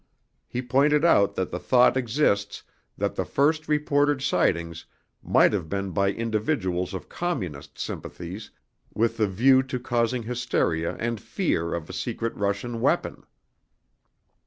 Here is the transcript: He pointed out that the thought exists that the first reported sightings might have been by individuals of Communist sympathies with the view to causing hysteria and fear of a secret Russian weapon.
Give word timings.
He 0.47 0.63
pointed 0.63 1.05
out 1.05 1.35
that 1.35 1.51
the 1.51 1.59
thought 1.59 1.95
exists 1.95 2.63
that 2.97 3.13
the 3.13 3.23
first 3.23 3.67
reported 3.67 4.19
sightings 4.23 4.87
might 5.21 5.53
have 5.53 5.69
been 5.69 5.91
by 5.91 6.11
individuals 6.11 6.95
of 6.95 7.07
Communist 7.07 7.77
sympathies 7.77 8.49
with 8.95 9.17
the 9.17 9.27
view 9.27 9.61
to 9.61 9.79
causing 9.79 10.23
hysteria 10.23 10.95
and 10.99 11.21
fear 11.21 11.75
of 11.75 11.87
a 11.87 11.93
secret 11.93 12.35
Russian 12.35 12.81
weapon. 12.81 13.27